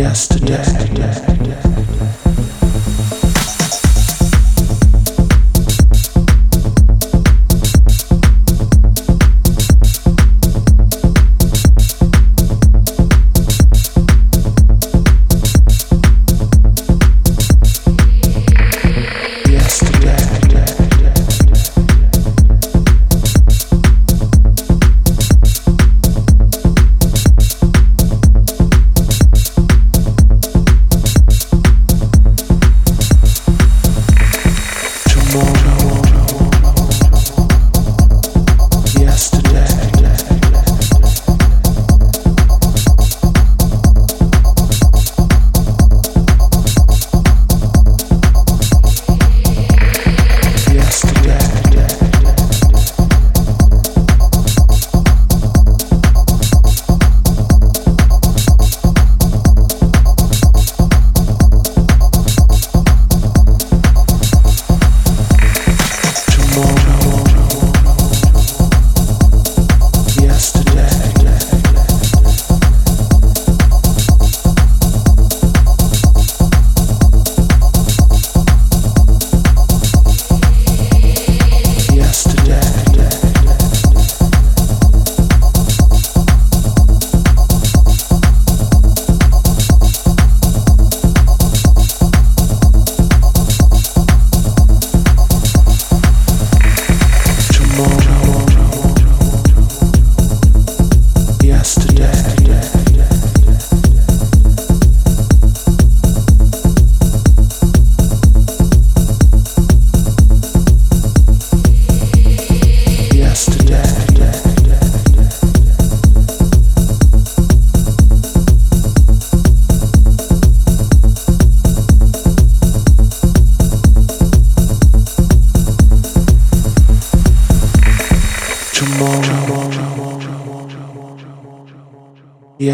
yesterday. 0.00 0.56
yesterday. 0.96 2.29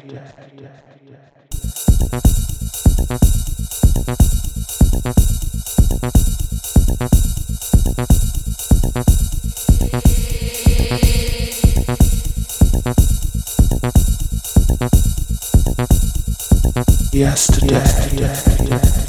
Yes. 18.70 19.09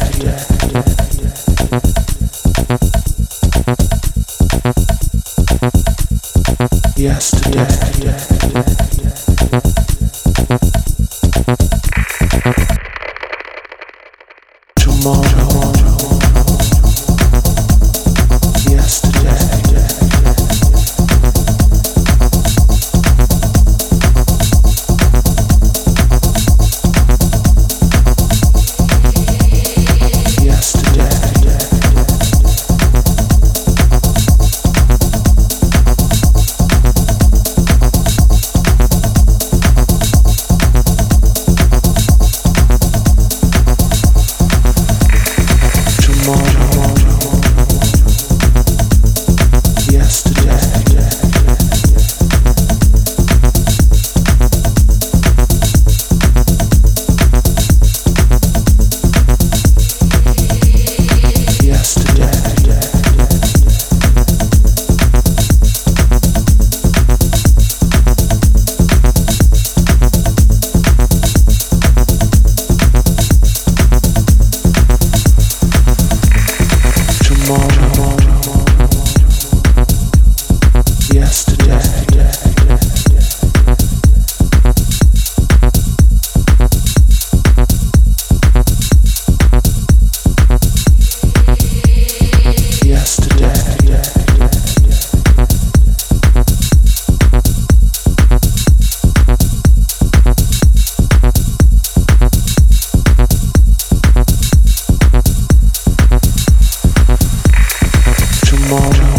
tomorrow. 108.51 109.10